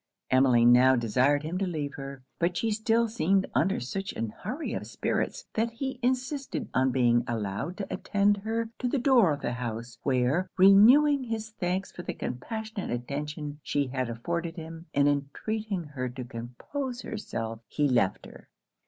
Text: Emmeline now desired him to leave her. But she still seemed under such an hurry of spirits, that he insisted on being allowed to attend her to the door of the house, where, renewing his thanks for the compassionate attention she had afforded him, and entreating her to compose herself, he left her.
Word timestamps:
Emmeline 0.31 0.71
now 0.71 0.95
desired 0.95 1.43
him 1.43 1.59
to 1.59 1.67
leave 1.67 1.93
her. 1.93 2.23
But 2.39 2.57
she 2.57 2.71
still 2.71 3.07
seemed 3.07 3.45
under 3.53 3.79
such 3.79 4.13
an 4.13 4.29
hurry 4.29 4.73
of 4.73 4.87
spirits, 4.87 5.45
that 5.53 5.69
he 5.69 5.99
insisted 6.01 6.69
on 6.73 6.89
being 6.89 7.23
allowed 7.27 7.77
to 7.77 7.93
attend 7.93 8.37
her 8.37 8.71
to 8.79 8.87
the 8.87 8.97
door 8.97 9.31
of 9.31 9.41
the 9.41 9.51
house, 9.51 9.99
where, 10.01 10.49
renewing 10.57 11.25
his 11.25 11.51
thanks 11.51 11.91
for 11.91 12.01
the 12.01 12.15
compassionate 12.15 12.89
attention 12.89 13.59
she 13.61 13.89
had 13.89 14.09
afforded 14.09 14.55
him, 14.55 14.87
and 14.91 15.07
entreating 15.07 15.83
her 15.83 16.09
to 16.09 16.23
compose 16.23 17.03
herself, 17.03 17.59
he 17.67 17.87
left 17.87 18.25
her. 18.25 18.49